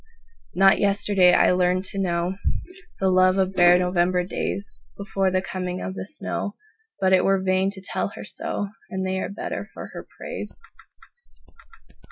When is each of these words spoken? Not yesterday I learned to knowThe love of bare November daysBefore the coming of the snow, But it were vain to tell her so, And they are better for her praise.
Not 0.55 0.79
yesterday 0.79 1.35
I 1.35 1.51
learned 1.51 1.85
to 1.89 1.99
knowThe 1.99 2.33
love 3.13 3.37
of 3.37 3.53
bare 3.53 3.77
November 3.77 4.25
daysBefore 4.25 5.31
the 5.31 5.43
coming 5.45 5.79
of 5.79 5.93
the 5.93 6.07
snow, 6.07 6.55
But 6.99 7.13
it 7.13 7.23
were 7.23 7.39
vain 7.39 7.69
to 7.69 7.81
tell 7.81 8.07
her 8.15 8.23
so, 8.23 8.69
And 8.89 9.05
they 9.05 9.19
are 9.19 9.29
better 9.29 9.69
for 9.75 9.91
her 9.93 10.07
praise. 10.17 10.51